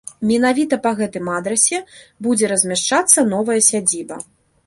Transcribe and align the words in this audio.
Менавіта 0.27 0.77
па 0.85 0.93
гэтым 0.99 1.27
адрасе 1.39 1.77
будзе 2.27 2.45
размяшчацца 2.53 3.27
новая 3.35 3.59
сядзіба. 3.69 4.21